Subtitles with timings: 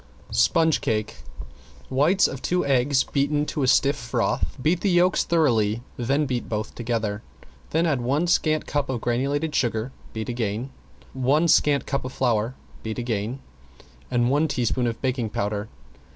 [0.31, 1.17] ~SPONGE CAKE~
[1.91, 6.49] Whites of two eggs beaten to a stiff froth, beat the yolks thoroughly, then beat
[6.49, 7.21] both together,
[7.69, 10.69] then add one scant cup of granulated sugar (beating again),
[11.13, 13.41] one scant cup of flour (beat again),
[14.09, 15.69] and one teaspoon of baking powder.